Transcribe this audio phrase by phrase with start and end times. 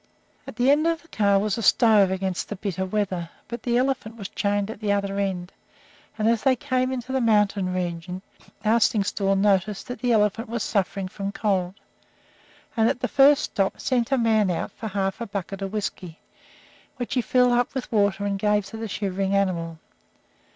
[0.47, 3.77] At one end of the car was a stove against the bitter weather, but the
[3.77, 5.53] elephant was chained at the other end,
[6.17, 8.23] and as they came into the mountain region
[8.65, 11.75] Arstingstall noticed that the elephant was suffering from cold,
[12.75, 16.17] and at the first stop sent a man out for half a bucket of whisky,
[16.97, 19.77] which he filled up with water and gave to the shivering animal.